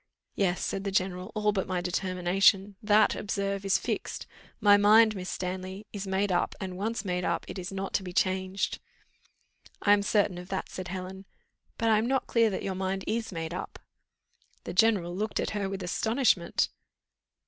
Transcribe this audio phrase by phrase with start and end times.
[0.33, 4.25] "Yes," said the general, "all but my determination; that, observe, is fixed.
[4.59, 8.03] My mind, Miss Stanley, is made up, and, once made up, it is not to
[8.03, 8.79] be changed."
[9.79, 11.25] "I am certain of that," said Helen,
[11.77, 13.77] "but I am not clear that your mind is made up."
[14.63, 16.69] The general looked at her with astonishment.